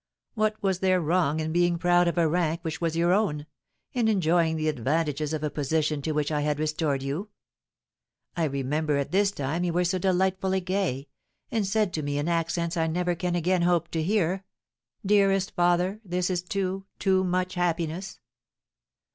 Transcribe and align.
What 0.33 0.55
was 0.63 0.79
there 0.79 0.99
wrong 0.99 1.39
in 1.39 1.51
being 1.51 1.77
proud 1.77 2.07
of 2.07 2.17
a 2.17 2.27
rank 2.27 2.61
which 2.63 2.81
was 2.81 2.97
your 2.97 3.13
own, 3.13 3.45
in 3.93 4.07
enjoying 4.07 4.55
the 4.57 4.67
advantages 4.67 5.31
of 5.31 5.43
a 5.43 5.51
position 5.51 6.01
to 6.01 6.11
which 6.11 6.31
I 6.31 6.41
had 6.41 6.57
restored 6.57 7.03
you? 7.03 7.29
I 8.35 8.45
remember 8.45 8.97
at 8.97 9.11
this 9.11 9.29
time 9.29 9.63
you 9.63 9.73
were 9.73 9.83
so 9.85 9.99
delightfully 9.99 10.59
gay, 10.61 11.07
and 11.51 11.67
said 11.67 11.93
to 11.93 12.01
me 12.01 12.17
in 12.17 12.27
accents 12.27 12.75
I 12.75 12.87
never 12.87 13.13
can 13.13 13.35
again 13.35 13.61
hope 13.61 13.89
to 13.89 14.01
hear, 14.01 14.43
'Dearest 15.05 15.51
father, 15.51 16.01
this 16.03 16.31
is 16.31 16.41
too, 16.41 16.87
too 16.97 17.23
much 17.23 17.53
happiness!' 17.53 18.19